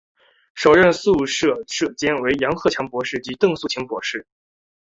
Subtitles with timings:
[0.55, 4.25] 首任宿舍舍监为杨鹤强博士及邓素琴博士。